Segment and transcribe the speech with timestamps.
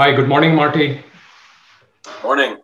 [0.00, 1.04] Hi, good morning, Marty.
[2.22, 2.56] Morning.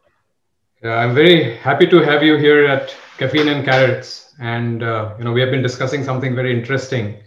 [0.83, 4.35] Uh, I'm very happy to have you here at Caffeine and Carrots.
[4.41, 7.19] And, uh, you know, we have been discussing something very interesting.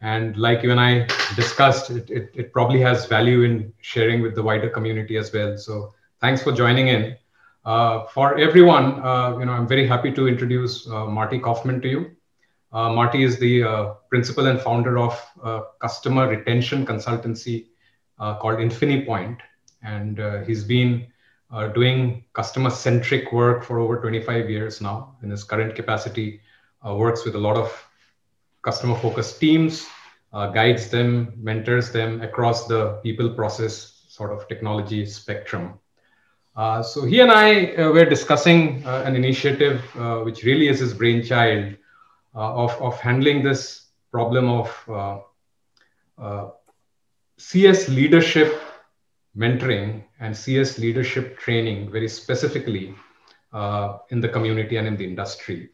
[0.00, 4.34] And like you and I discussed, it, it, it, probably has value in sharing with
[4.34, 5.56] the wider community as well.
[5.56, 7.16] So thanks for joining in.
[7.64, 11.88] Uh, for everyone, uh, you know, I'm very happy to introduce uh, Marty Kaufman to
[11.88, 12.10] you.
[12.72, 15.14] Uh, Marty is the principal and founder of
[15.80, 17.66] customer retention consultancy
[18.18, 19.38] called InfiniPoint.
[19.82, 21.06] And he's been
[21.54, 26.40] uh, doing customer centric work for over 25 years now in his current capacity
[26.86, 27.70] uh, works with a lot of
[28.62, 29.86] customer focused teams
[30.32, 35.78] uh, guides them mentors them across the people process sort of technology spectrum
[36.56, 39.80] uh, so he and i uh, were discussing uh, an initiative
[40.24, 41.76] which really is his brainchild
[42.34, 45.24] of, of handling this problem of
[47.38, 48.60] cs leadership
[49.36, 52.94] mentoring and CS leadership training very specifically
[53.52, 55.70] uh, in the community and in the industry.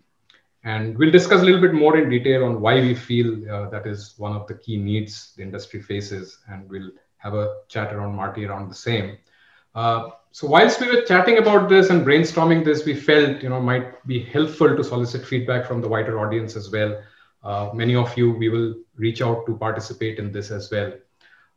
[0.64, 3.86] And we'll discuss a little bit more in detail on why we feel uh, that
[3.86, 6.38] is one of the key needs the industry faces.
[6.48, 9.19] And we'll have a chat around Marty around the same.
[9.75, 13.61] Uh, so whilst we were chatting about this and brainstorming this, we felt you know
[13.61, 17.03] might be helpful to solicit feedback from the wider audience as well.
[17.42, 20.92] Uh, many of you we will reach out to participate in this as well.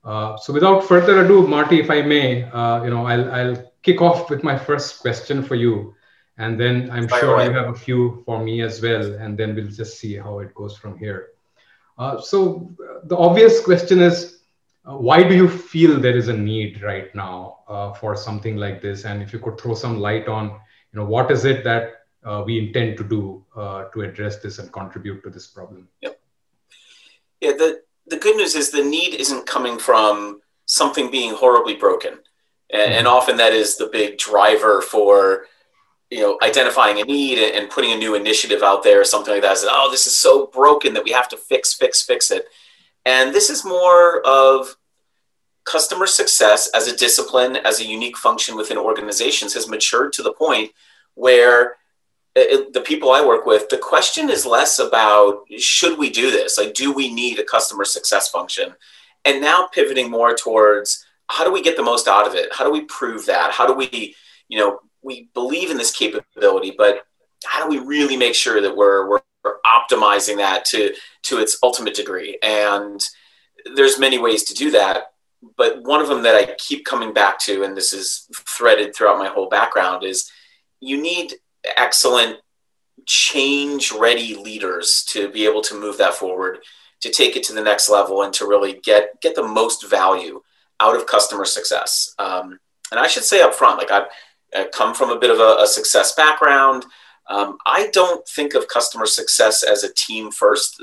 [0.03, 4.01] Uh, so without further ado, Marty, if I may, uh, you know, I'll, I'll kick
[4.01, 5.95] off with my first question for you.
[6.37, 9.13] And then I'm By sure you have a few for me as well.
[9.15, 11.29] And then we'll just see how it goes from here.
[11.97, 14.39] Uh, so the obvious question is,
[14.85, 18.81] uh, why do you feel there is a need right now uh, for something like
[18.81, 19.05] this?
[19.05, 21.99] And if you could throw some light on, you know, what is it that
[22.45, 25.87] we intend to do to address this and contribute to this problem?
[26.01, 26.19] Yep.
[27.41, 32.13] Yeah, the, the good news is the need isn't coming from something being horribly broken.
[32.71, 32.99] And, mm-hmm.
[32.99, 35.45] and often that is the big driver for
[36.13, 39.41] you know identifying a need and putting a new initiative out there or something like
[39.41, 42.45] that is oh this is so broken that we have to fix fix fix it
[43.03, 44.77] and this is more of
[45.63, 50.33] customer success as a discipline as a unique function within organizations has matured to the
[50.33, 50.71] point
[51.15, 51.77] where
[52.35, 56.57] it, the people I work with, the question is less about should we do this?
[56.57, 58.73] Like, do we need a customer success function?
[59.25, 62.53] And now pivoting more towards how do we get the most out of it?
[62.53, 63.51] How do we prove that?
[63.51, 64.15] How do we,
[64.49, 67.05] you know, we believe in this capability, but
[67.45, 69.21] how do we really make sure that we're, we're
[69.65, 72.37] optimizing that to, to its ultimate degree?
[72.41, 73.03] And
[73.75, 75.13] there's many ways to do that.
[75.57, 79.19] But one of them that I keep coming back to, and this is threaded throughout
[79.19, 80.31] my whole background, is
[80.79, 81.33] you need
[81.77, 82.39] excellent
[83.05, 86.59] change ready leaders to be able to move that forward
[87.01, 90.41] to take it to the next level and to really get get the most value
[90.79, 92.13] out of customer success.
[92.17, 92.59] Um,
[92.91, 94.07] and i should say up front like i've,
[94.71, 96.85] come from a bit of a, a success background.
[97.29, 100.81] Um, i don't think of customer success as a team first.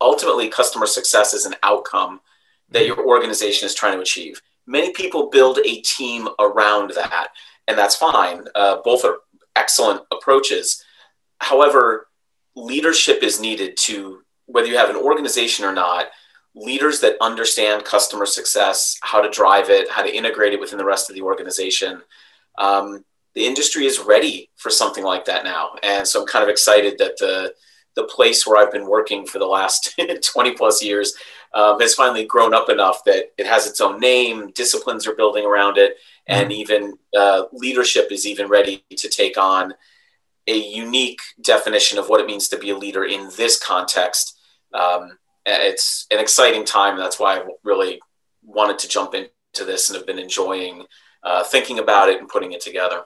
[0.00, 2.20] Ultimately customer success is an outcome
[2.70, 4.40] that your organization is trying to achieve.
[4.66, 7.28] Many people build a team around that
[7.66, 8.44] and that's fine.
[8.54, 9.18] Uh, both are
[9.58, 10.84] excellent approaches.
[11.38, 12.06] However,
[12.54, 16.06] leadership is needed to, whether you have an organization or not,
[16.54, 20.84] leaders that understand customer success, how to drive it, how to integrate it within the
[20.84, 22.00] rest of the organization.
[22.56, 23.04] Um,
[23.34, 25.70] the industry is ready for something like that now.
[25.82, 27.54] And so I'm kind of excited that the,
[27.94, 31.14] the place where I've been working for the last 20 plus years
[31.54, 35.44] um, has finally grown up enough that it has its own name, disciplines are building
[35.44, 36.60] around it, and mm-hmm.
[36.60, 39.74] even uh, leadership is even ready to take on
[40.46, 44.38] a unique definition of what it means to be a leader in this context.
[44.72, 46.94] Um, it's an exciting time.
[46.94, 48.00] and That's why I really
[48.42, 50.84] wanted to jump into this and have been enjoying
[51.22, 53.04] uh, thinking about it and putting it together.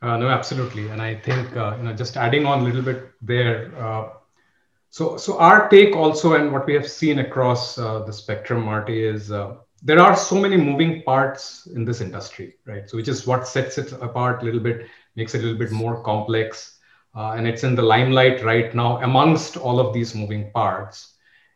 [0.00, 3.10] Uh, no, absolutely, and I think uh, you know just adding on a little bit
[3.20, 3.74] there.
[4.98, 9.04] So, so our take also, and what we have seen across uh, the spectrum, Marty,
[9.04, 12.90] is uh, there are so many moving parts in this industry, right?
[12.90, 15.70] So, which is what sets it apart a little bit, makes it a little bit
[15.70, 16.80] more complex,
[17.14, 21.14] uh, and it's in the limelight right now amongst all of these moving parts,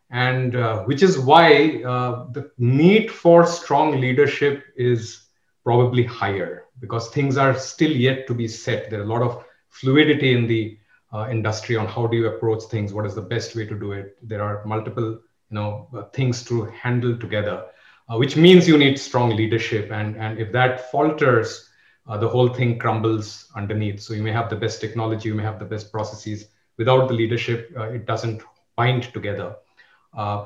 [0.09, 5.27] and uh, which is why uh, the need for strong leadership is
[5.65, 8.89] probably higher because things are still yet to be set.
[8.89, 10.77] There are a lot of fluidity in the
[11.13, 13.91] uh, industry on how do you approach things what is the best way to do
[13.91, 14.17] it.
[14.21, 15.11] There are multiple
[15.49, 17.65] you know uh, things to handle together
[18.09, 19.91] uh, which means you need strong leadership.
[19.91, 21.69] And and if that falters
[22.07, 24.01] uh, the whole thing crumbles underneath.
[24.01, 26.47] So you may have the best technology you may have the best processes.
[26.77, 28.41] Without the leadership uh, it doesn't
[28.75, 29.55] bind together.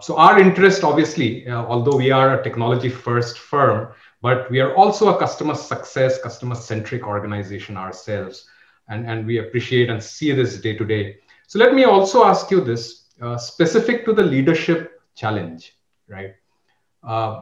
[0.01, 5.13] So our interest obviously although we are a technology first firm but we are also
[5.13, 8.49] a customer success, customer centric organization ourselves.
[8.89, 11.18] And, and we appreciate and see this day to day.
[11.48, 15.74] So let me also ask you this uh, specific to the leadership challenge,
[16.07, 16.36] right?
[17.04, 17.42] Uh,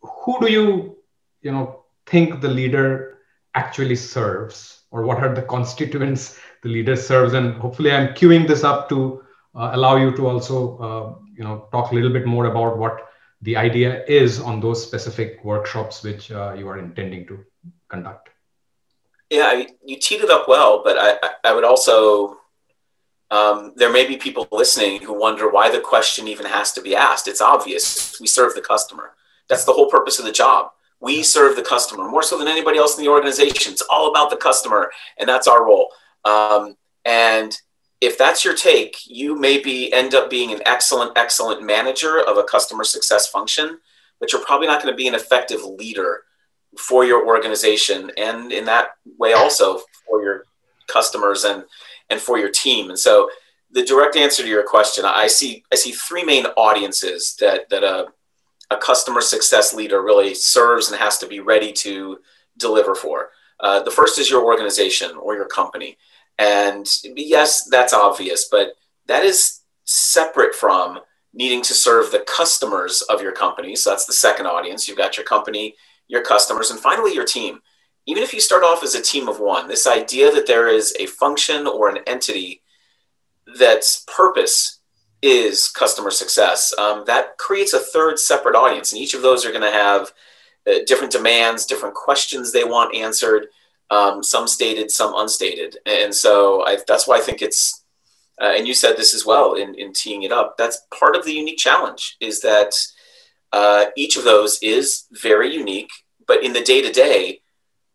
[0.00, 0.96] who do you,
[1.42, 3.18] you know, think the leader
[3.54, 7.34] actually serves, or what are the constituents the leader serves?
[7.34, 9.22] And hopefully, I'm queuing this up to
[9.54, 13.08] uh, allow you to also, uh, you know, talk a little bit more about what
[13.42, 17.44] the idea is on those specific workshops which uh, you are intending to
[17.88, 18.30] conduct.
[19.30, 22.38] Yeah, you teed it up well, but I, I would also
[23.30, 26.94] um, there may be people listening who wonder why the question even has to be
[26.94, 27.26] asked.
[27.26, 28.20] It's obvious.
[28.20, 29.14] We serve the customer.
[29.48, 30.70] That's the whole purpose of the job.
[31.00, 33.72] We serve the customer more so than anybody else in the organization.
[33.72, 35.90] It's all about the customer, and that's our role.
[36.24, 37.56] Um, and
[38.00, 42.44] if that's your take, you maybe end up being an excellent, excellent manager of a
[42.44, 43.78] customer success function,
[44.20, 46.22] but you're probably not going to be an effective leader
[46.78, 48.88] for your organization, and in that
[49.18, 50.44] way also for your
[50.86, 51.64] customers and
[52.10, 52.90] and for your team.
[52.90, 53.28] And so,
[53.70, 57.84] the direct answer to your question, I see I see three main audiences that that
[57.84, 58.06] a
[58.70, 62.18] a customer success leader really serves and has to be ready to
[62.56, 63.30] deliver for.
[63.60, 65.96] Uh, the first is your organization or your company,
[66.38, 68.72] and yes, that's obvious, but
[69.06, 70.98] that is separate from
[71.32, 73.76] needing to serve the customers of your company.
[73.76, 74.88] So that's the second audience.
[74.88, 75.76] You've got your company,
[76.08, 77.60] your customers, and finally your team
[78.06, 80.94] even if you start off as a team of one, this idea that there is
[80.98, 82.62] a function or an entity
[83.58, 84.80] that's purpose
[85.22, 88.92] is customer success, um, that creates a third separate audience.
[88.92, 90.12] And each of those are going to have
[90.68, 93.48] uh, different demands, different questions they want answered,
[93.90, 95.78] um, some stated, some unstated.
[95.84, 97.82] And so I, that's why I think it's,
[98.40, 101.24] uh, and you said this as well in, in teeing it up, that's part of
[101.24, 102.72] the unique challenge is that
[103.52, 105.90] uh, each of those is very unique,
[106.26, 107.40] but in the day to day,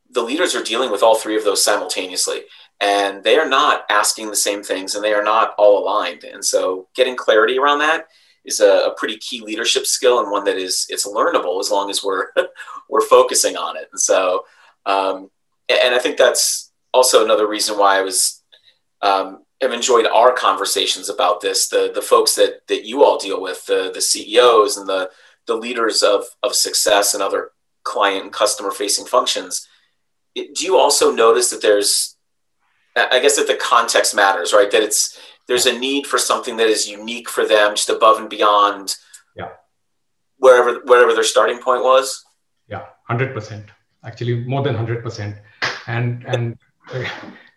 [0.09, 2.42] the leaders are dealing with all three of those simultaneously
[2.81, 6.24] and they are not asking the same things and they are not all aligned.
[6.24, 8.07] And so getting clarity around that
[8.44, 11.89] is a, a pretty key leadership skill and one that is it's learnable as long
[11.89, 12.27] as we're
[12.89, 13.88] we're focusing on it.
[13.92, 14.45] And so
[14.86, 15.30] um,
[15.69, 18.42] and i think that's also another reason why i was
[19.01, 23.42] um, have enjoyed our conversations about this the the folks that that you all deal
[23.42, 25.09] with the the ceos and the
[25.51, 27.51] the leaders of of success and other
[27.83, 29.68] client and customer facing functions
[30.36, 32.15] do you also notice that there's
[32.95, 34.71] i guess that the context matters right?
[34.71, 38.30] That it's there's a need for something that is unique for them just above and
[38.30, 38.95] beyond
[39.36, 39.50] yeah.
[40.38, 42.24] wherever wherever their starting point was?
[42.68, 43.65] Yeah 100%
[44.06, 45.38] actually more than 100%
[45.88, 46.57] and and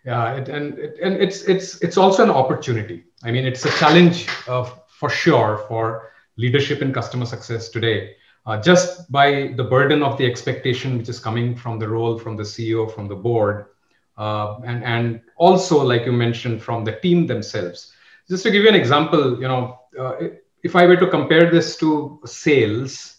[0.05, 3.05] yeah it, and and it's it's it's also an opportunity.
[3.23, 4.63] I mean it's a challenge of
[4.99, 8.15] for sure for leadership in customer success today
[8.45, 12.35] uh, just by the burden of the expectation which is coming from the role from
[12.35, 13.65] the ceo from the board
[14.17, 17.91] uh, and and also like you mentioned from the team themselves.
[18.29, 20.13] Just to give you an example you know uh,
[20.63, 23.17] if i were to compare this to sales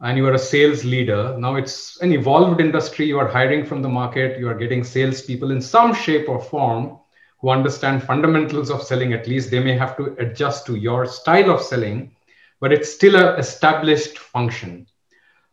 [0.00, 3.80] and you are a sales leader now it's an evolved industry you are hiring from
[3.80, 6.98] the market you are getting salespeople in some shape or form
[7.40, 11.50] who understand fundamentals of selling at least they may have to adjust to your style
[11.50, 12.14] of selling
[12.60, 14.86] but it's still an established function.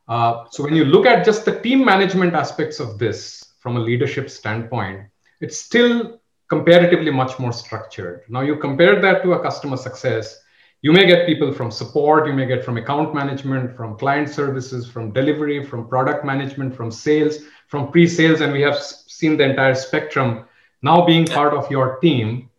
[0.07, 3.79] Uh, so when you look at just the team management aspects of this from a
[3.79, 5.07] leadership standpoint,
[5.39, 6.19] it's still
[6.49, 8.23] comparatively much more structured.
[8.29, 10.39] Now you compare that to a customer success,
[10.81, 14.85] you may get people from support, you may get from account management, from client services,
[14.85, 19.75] from delivery, from product management, from sales, from pre-sales, and we have seen the entire
[19.75, 20.45] spectrum
[20.81, 22.49] now being part of your team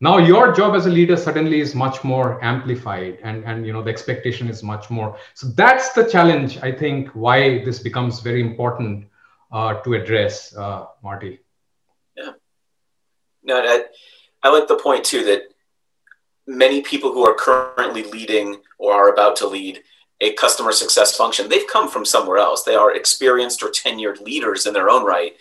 [0.00, 3.82] now your job as a leader suddenly is much more amplified and and you know
[3.82, 5.18] the expectation is much more.
[5.34, 9.06] So that's the challenge i think why this becomes very important
[9.52, 11.40] uh, to address uh, marty.
[12.16, 12.32] Yeah.
[13.42, 13.84] No I,
[14.42, 15.42] I like the point too that
[16.46, 19.82] many people who are currently leading or are about to lead
[20.22, 22.64] a customer success function they've come from somewhere else.
[22.64, 25.34] They are experienced or tenured leaders in their own right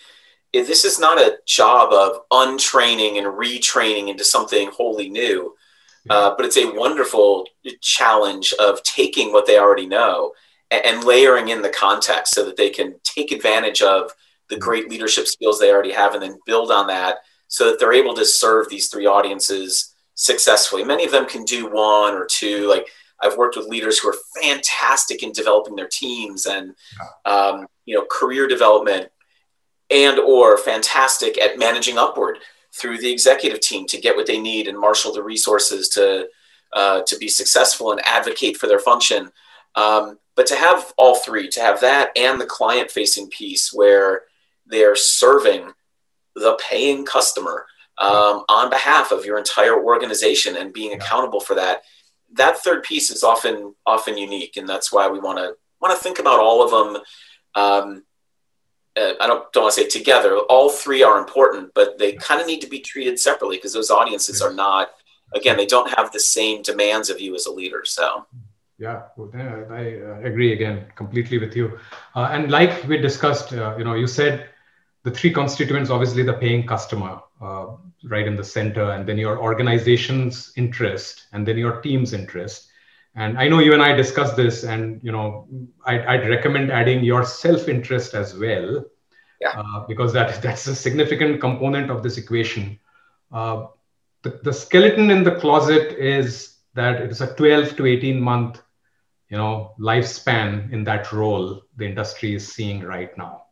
[0.54, 5.56] this is not a job of untraining and retraining into something wholly new,
[6.10, 7.48] uh, but it's a wonderful
[7.82, 10.32] challenge of taking what they already know
[10.72, 14.12] and, and, layering in the context so that they can take advantage of
[14.50, 14.64] the mm-hmm.
[14.64, 18.14] great leadership skills they already have and then build on that so that they're able
[18.16, 20.84] to serve these three audiences successfully.
[20.84, 22.68] Many of them can do one or two.
[22.68, 22.88] Like
[23.22, 26.74] I've worked with leaders who are fantastic in developing their teams and
[27.26, 29.10] um, you know career development
[29.90, 32.40] and or fantastic at managing upward
[32.72, 36.28] through the executive team to get what they need and marshal the resources to
[36.74, 39.32] uh, to be successful and advocate for their function.
[39.76, 44.24] Um, but to have all three, to have that and the client facing piece where
[44.68, 45.72] they're serving
[46.36, 47.66] the paying customer
[47.98, 51.82] um, on behalf of your entire organization and being accountable for that.
[52.34, 56.04] That third piece is often often unique, and that's why we want to want to
[56.04, 57.04] think about all of them.
[57.56, 58.04] Um,
[59.00, 60.38] uh, I don't don't want to say together.
[60.38, 63.90] All three are important, but they kind of need to be treated separately because those
[63.90, 64.92] audiences are not.
[65.34, 67.84] Again, they don't have the same demands of you as a leader.
[67.86, 68.26] So.
[68.80, 69.02] Yeah,
[69.70, 71.78] I uh, agree again completely with you.
[72.16, 74.50] Uh, and like we discussed, uh, you know, you said
[75.04, 77.68] the three constituents obviously the paying customer uh,
[78.04, 82.69] right in the center and then your organization's interest and then your team's interest
[83.16, 85.48] and i know you and i discussed this and you know
[85.86, 88.86] i'd, I'd recommend adding your self-interest as well
[89.42, 89.52] yeah.
[89.58, 92.80] Uh, because that that's a significant component of this equation
[93.32, 93.68] uh,
[94.22, 98.62] the, the skeleton in the closet is that it is a 12 to 18 month
[99.30, 103.44] you know lifespan in that role the industry is seeing right now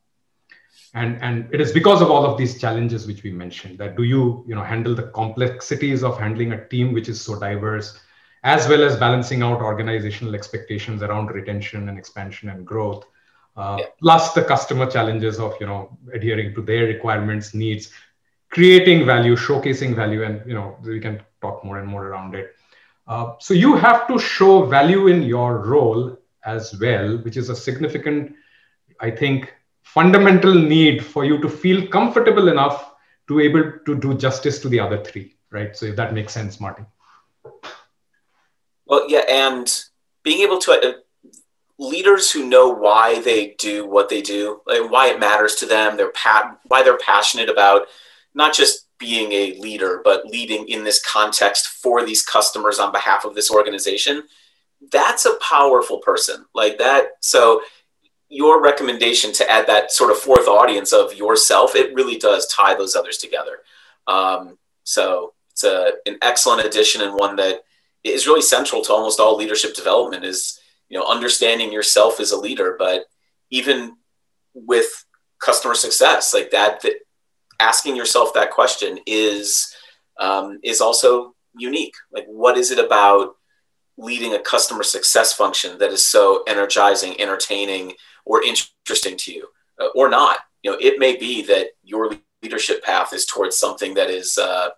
[0.94, 4.04] and and it is because of all of these challenges which we mentioned that do
[4.04, 8.00] you you know handle the complexities of handling a team which is so diverse
[8.44, 13.06] as well as balancing out organizational expectations around retention and expansion and growth
[13.56, 13.86] uh, yeah.
[14.00, 17.92] plus the customer challenges of you know adhering to their requirements needs
[18.50, 22.56] creating value showcasing value and you know we can talk more and more around it.
[23.08, 27.56] Uh, so you have to show value in your role as well which is a
[27.56, 28.36] significant
[29.02, 29.54] i think
[29.84, 32.94] fundamental need for you to feel comfortable enough
[33.28, 35.76] to able to do justice to the other three right?
[35.76, 36.84] So if that makes sense marty
[38.88, 39.84] well yeah and
[40.24, 40.94] being able to uh,
[41.80, 45.96] leaders who know why they do what they do like why it matters to them
[45.96, 47.84] they're pat why they're passionate about
[48.34, 53.26] not just being a leader but leading in this context for these customers on behalf
[53.26, 54.24] of this organization
[54.92, 57.62] that's a powerful person like that so
[58.30, 62.76] your recommendation to add that sort of fourth audience of yourself, it really does tie
[62.76, 63.60] those others together.
[64.06, 67.62] Um, so it's a, an excellent addition and one that
[68.08, 70.60] is really central to almost all leadership development is,
[70.90, 73.06] you know, understanding yourself as a leader, but
[73.50, 73.96] even
[74.54, 75.06] with
[75.40, 76.94] customer success like that, that
[77.60, 79.74] asking yourself that question is,
[80.20, 81.96] um, is also unique.
[82.12, 83.36] Like, what is it about
[83.98, 87.94] leading a customer success function that is so energizing, entertaining,
[88.26, 89.48] or interesting to you,
[89.80, 90.40] uh, or not.
[90.62, 92.12] You know, it may be that your
[92.44, 94.70] leadership path is towards something that is, uh,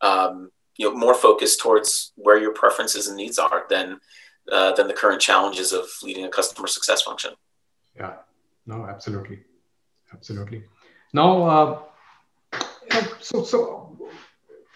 [0.00, 0.50] um,
[0.82, 4.00] you know, more focused towards where your preferences and needs are than
[4.50, 7.32] uh, than the current challenges of leading a customer success function.
[7.96, 8.14] Yeah.
[8.66, 9.38] No, absolutely,
[10.12, 10.64] absolutely.
[11.12, 11.78] Now, uh,
[13.20, 13.96] so so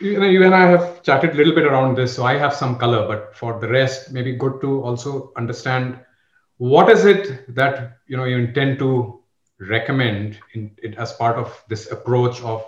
[0.01, 2.55] you know, you and I have chatted a little bit around this, so I have
[2.55, 5.99] some color, but for the rest, maybe good to also understand
[6.59, 9.23] what is it that you know you intend to
[9.59, 12.65] recommend in, in, as part of this approach of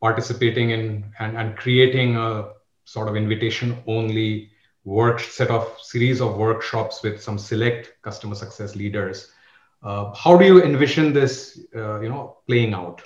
[0.00, 2.50] participating in and, and creating a
[2.94, 4.50] sort of invitation only
[4.84, 9.30] work set of series of workshops with some select customer success leaders.
[9.82, 13.02] Uh, how do you envision this uh, you know playing out?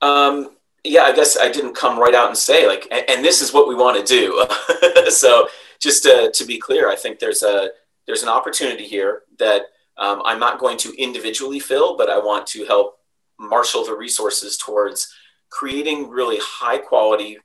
[0.00, 3.40] Um, yeah i guess i didn't come right out and say like and, and this
[3.40, 4.26] is what we want to do.
[5.12, 7.70] So just to, to be clear, I think there's a
[8.06, 9.62] there's an opportunity here that
[9.96, 12.98] um, I'm not going to individually fill, but I want to help
[13.38, 15.14] marshal the resources towards
[15.52, 17.38] creating really high quality,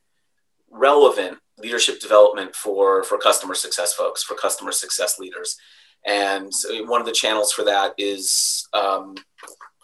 [0.71, 5.57] relevant leadership development for for customer success folks, for customer success leaders.
[6.05, 6.51] And
[6.85, 9.15] one of the channels for that is um,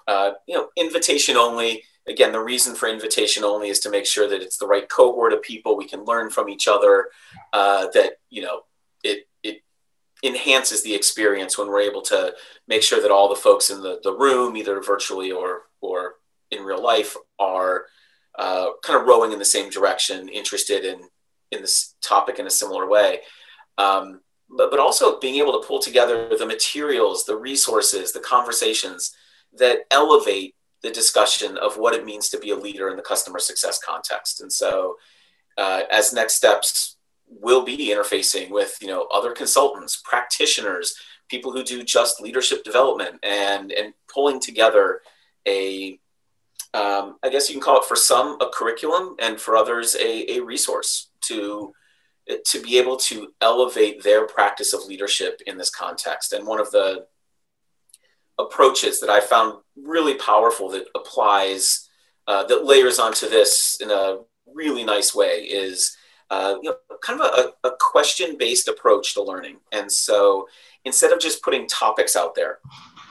[0.07, 4.27] uh, you know invitation only again, the reason for invitation only is to make sure
[4.27, 5.77] that it's the right cohort of people.
[5.77, 7.09] We can learn from each other.
[7.51, 8.61] Uh, that you know,
[9.03, 9.61] it it
[10.23, 12.33] enhances the experience when we're able to
[12.67, 16.15] make sure that all the folks in the, the room, either virtually or or
[16.51, 17.85] in real life, are
[18.37, 21.01] uh, kind of rowing in the same direction, interested in
[21.51, 23.19] in this topic in a similar way.
[23.77, 29.15] Um, but, but also being able to pull together the materials, the resources, the conversations
[29.57, 33.39] that elevate the discussion of what it means to be a leader in the customer
[33.39, 34.41] success context.
[34.41, 34.97] And so,
[35.57, 36.97] uh, as next steps,
[37.27, 40.95] we'll be interfacing with you know other consultants, practitioners,
[41.29, 45.01] people who do just leadership development, and and pulling together
[45.47, 45.99] a
[46.73, 50.37] um, I guess you can call it for some a curriculum, and for others a,
[50.37, 51.73] a resource to
[52.45, 56.31] to be able to elevate their practice of leadership in this context.
[56.31, 57.05] And one of the
[58.39, 61.89] approaches that I found really powerful that applies,
[62.27, 65.97] uh, that layers onto this in a really nice way is
[66.29, 69.57] uh, you know, kind of a, a question based approach to learning.
[69.71, 70.47] And so
[70.85, 72.59] instead of just putting topics out there,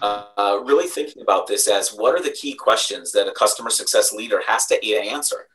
[0.02, 4.12] uh, really thinking about this as what are the key questions that a customer success
[4.12, 5.46] leader has to answer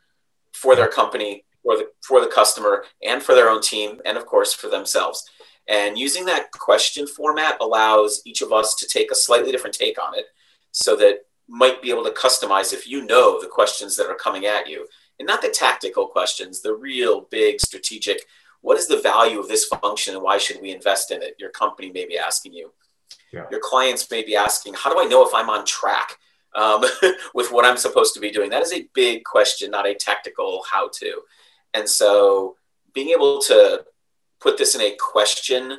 [0.52, 4.24] for their company, for the, for the customer, and for their own team, and of
[4.24, 5.28] course for themselves.
[5.68, 10.02] And using that question format allows each of us to take a slightly different take
[10.02, 10.24] on it
[10.72, 14.46] so that might be able to customize if you know the questions that are coming
[14.46, 14.86] at you
[15.18, 18.24] and not the tactical questions, the real big strategic,
[18.62, 21.36] what is the value of this function and why should we invest in it?
[21.38, 22.72] Your company may be asking you.
[23.32, 23.44] Yeah.
[23.50, 26.16] Your clients may be asking, how do I know if I'm on track
[26.54, 26.82] um,
[27.34, 28.50] with what I'm supposed to be doing?
[28.50, 31.20] That is a big question, not a tactical how to.
[31.74, 32.56] And so
[32.94, 33.84] being able to
[34.40, 35.78] put this in a question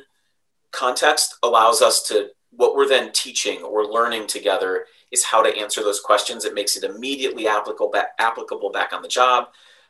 [0.72, 5.82] context allows us to, what we're then teaching or learning together is how to answer
[5.82, 6.44] those questions.
[6.44, 9.48] It makes it immediately applicable back, applicable back on the job,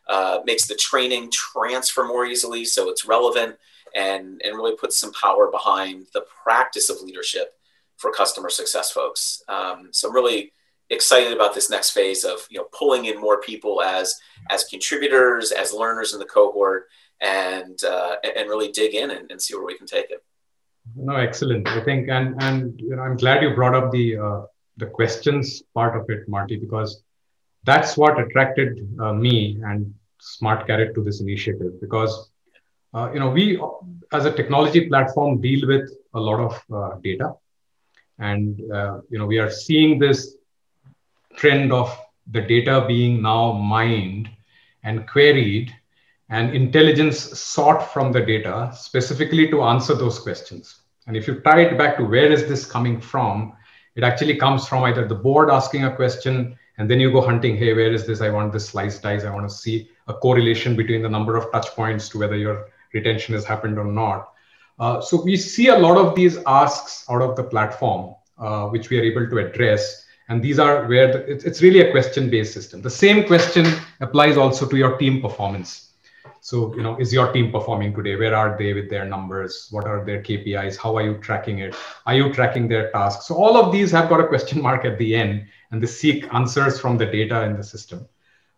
[0.08, 3.56] uh, makes the training transfer more easily so it's relevant,
[3.94, 7.54] and, and really puts some power behind the practice of leadership
[7.96, 9.42] for customer success folks.
[9.48, 10.52] Um, so I'm really
[10.90, 14.18] excited about this next phase of you know pulling in more people as
[14.50, 16.88] as contributors, as learners in the cohort,
[17.20, 20.24] and uh, and really dig in and, and see where we can take it.
[20.96, 21.68] No, excellent.
[21.68, 24.40] I think, and and you know, I'm glad you brought up the uh,
[24.76, 27.02] the questions part of it, Marty, because
[27.64, 31.80] that's what attracted uh, me and SmartKarrot to this initiative.
[31.80, 32.29] Because
[32.94, 33.60] uh, you know, we
[34.12, 37.34] as a technology platform deal with a lot of uh, data,
[38.18, 40.36] and uh, you know, we are seeing this
[41.36, 41.96] trend of
[42.32, 44.28] the data being now mined
[44.82, 45.74] and queried
[46.28, 50.82] and intelligence sought from the data specifically to answer those questions.
[51.06, 53.54] And if you tie it back to where is this coming from,
[53.96, 57.56] it actually comes from either the board asking a question and then you go hunting,
[57.56, 58.20] hey, where is this?
[58.20, 59.24] I want this slice dice.
[59.24, 62.68] I want to see a correlation between the number of touch points to whether your
[62.92, 64.32] retention has happened or not.
[64.78, 68.90] Uh, so we see a lot of these asks out of the platform, uh, which
[68.90, 70.06] we are able to address.
[70.28, 72.80] And these are where the, it's, really a question based system.
[72.80, 73.66] The same question
[74.00, 75.90] applies also to your team performance
[76.42, 78.16] so, you know, is your team performing today?
[78.16, 79.68] Where are they with their numbers?
[79.70, 80.76] What are their KPIs?
[80.76, 81.76] How are you tracking it?
[82.06, 83.26] Are you tracking their tasks?
[83.26, 86.32] So all of these have got a question mark at the end and they seek
[86.32, 88.08] answers from the data in the system.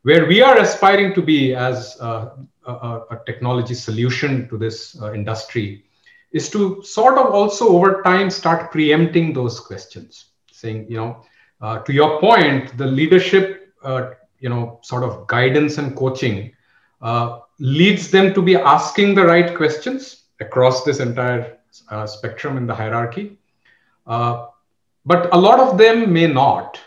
[0.02, 2.32] Where we are aspiring to be as a,
[2.66, 2.72] a,
[3.10, 5.84] a technology solution to this uh, industry
[6.32, 11.22] is to sort of also over time start preempting those questions, saying, you know,
[11.60, 14.10] uh, to your point, the leadership, uh,
[14.40, 16.52] you know, sort of guidance and coaching
[17.00, 21.58] uh, leads them to be asking the right questions across this entire
[21.90, 23.38] uh, spectrum in the hierarchy.
[24.06, 24.46] Uh,
[25.06, 26.80] but a lot of them may not.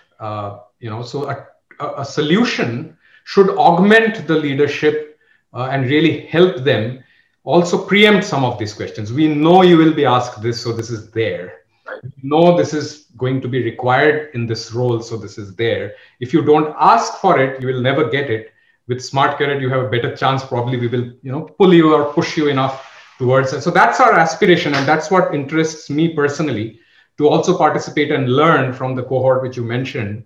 [0.79, 1.47] You know, so a,
[1.79, 5.19] a, solution should augment the leadership
[5.53, 7.03] uh, and really help them
[7.43, 9.13] also preempt some of these questions.
[9.13, 11.65] We know you will be asked this, so this is there.
[12.01, 15.93] You know this is going to be required in this role, so this is there.
[16.19, 18.55] If you don't ask for it, you will never get it
[18.87, 22.13] with SmartKarrot you have a better chance probably we will you know pull you or
[22.13, 26.79] push you enough towards it so that's our aspiration and that's what interests me personally
[27.17, 30.23] to also participate and learn from the cohort which you mentioned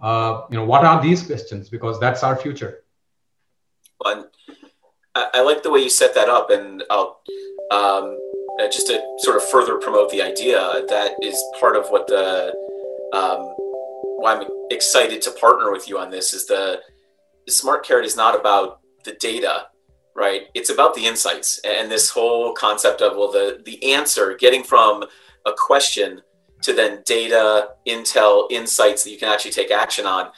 [0.00, 1.68] uh, you know what are these questions?
[1.68, 2.84] Because that's our future.
[4.02, 4.30] Well,
[5.14, 7.20] I, I like the way you set that up and i'll
[7.70, 8.18] um,
[8.60, 10.58] uh, just to sort of further promote the idea
[10.88, 12.54] that is part of what the
[13.12, 13.40] um,
[14.20, 16.80] why i'm excited to partner with you on this is the
[17.46, 19.66] the SmartKarrot is not about the data
[20.20, 20.48] right?
[20.54, 21.60] It's about the insights.
[21.64, 25.04] And this whole concept of well the the answer getting from
[25.46, 26.20] a question
[26.62, 30.30] to then data intel insights that you can actually take action on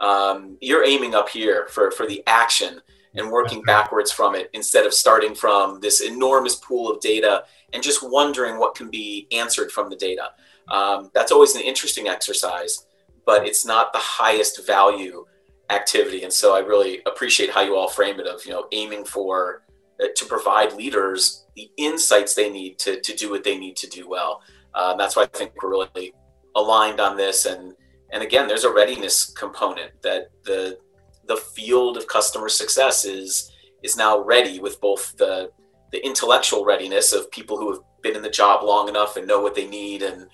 [0.00, 2.80] um, you're aiming up here for for the action
[3.14, 7.82] and working backwards from it instead of starting from this enormous pool of data and
[7.82, 10.30] just wondering what can be answered from the data
[10.68, 12.86] um, that's always an interesting exercise
[13.26, 15.24] but it's not the highest value
[15.70, 16.24] activity.
[16.24, 19.62] And so I really appreciate how you all frame it of, you know, aiming for
[20.02, 23.86] uh, to provide leaders the insights they need to, to do what they need to
[23.88, 24.42] do well.
[24.74, 26.14] Um, that's why I think we're really
[26.54, 27.46] aligned on this.
[27.46, 27.74] And,
[28.12, 30.78] and again, there's a readiness component that the,
[31.26, 33.50] the field of customer success is,
[33.82, 35.50] is now ready with both the,
[35.92, 39.40] the intellectual readiness of people who have been in the job long enough and know
[39.40, 40.26] what they need and,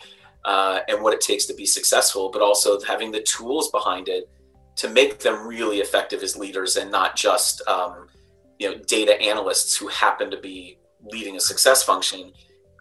[0.44, 4.28] uh, and what it takes to be successful, but also having the tools behind it
[4.76, 8.06] to make them really effective as leaders and not just um,
[8.58, 10.78] you know data analysts who happen to be
[11.10, 12.32] leading a success function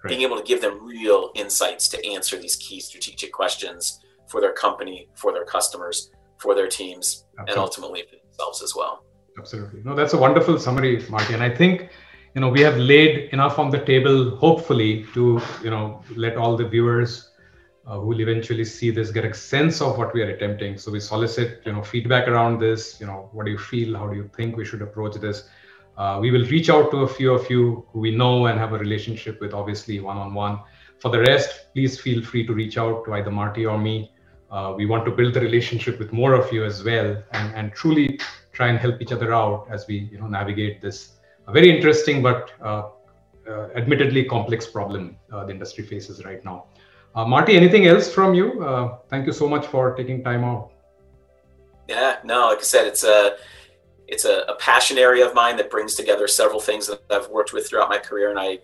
[0.06, 0.18] Great.
[0.18, 4.54] being able to give them real insights to answer these key strategic questions for their
[4.54, 7.52] company for their customers for their teams Absolutely.
[7.52, 9.06] and ultimately for themselves as well
[9.38, 9.82] Absolutely.
[9.84, 11.34] No, that's a wonderful summary, Marty.
[11.34, 11.90] And I think
[12.34, 16.56] you know we have laid enough on the table, hopefully, to you know let all
[16.56, 17.32] the viewers
[17.86, 20.78] uh, who will eventually see this get a sense of what we are attempting.
[20.78, 23.00] So we solicit you know feedback around this.
[23.00, 23.98] You know, what do you feel?
[23.98, 25.50] How do you think we should approach this?
[25.98, 28.74] Uh, we will reach out to a few of you who we know and have
[28.74, 30.60] a relationship with, obviously one on one.
[31.00, 34.12] For the rest, please feel free to reach out to either Marty or me.
[34.52, 37.74] Uh, we want to build the relationship with more of you as well, and, and
[37.74, 38.20] truly
[38.54, 41.16] try and help each other out as we you know navigate this
[41.52, 42.90] very interesting but uh,
[43.48, 46.66] uh, admittedly complex problem uh, the industry faces right now.
[47.14, 48.48] Uh, Marty, anything else from you?
[49.10, 50.72] Thank you so much for taking time out.
[51.88, 53.38] Yeah, no, like I said, it's a
[54.08, 57.54] it's a, a, passion area of mine that brings together several things that I've worked
[57.54, 58.60] with throughout my career, and I,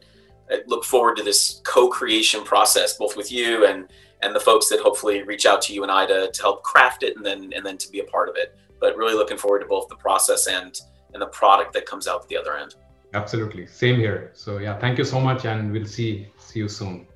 [0.49, 3.87] I look forward to this co-creation process, both with you and
[4.23, 7.01] and the folks that hopefully reach out to you and I to, to help craft
[7.03, 8.55] it and then and then to be a part of it.
[8.79, 10.79] But really looking forward to both the process and
[11.13, 12.75] and the product that comes out the other end.
[13.13, 14.31] Absolutely, same here.
[14.33, 17.07] So yeah, thank you so much, and we'll see see you soon.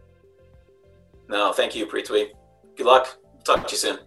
[1.28, 2.30] No, thank you, Prithvi.
[2.76, 3.18] Good luck.
[3.44, 4.00] Talk to you soon.